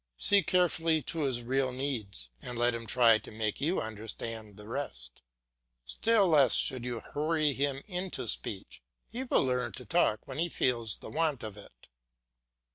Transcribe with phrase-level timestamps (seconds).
[0.17, 4.67] See carefully to his real needs, and let him try to make you understand the
[4.67, 5.21] rest.
[5.85, 10.49] Still less should you hurry him into speech; he will learn to talk when he
[10.49, 11.87] feels the want of it.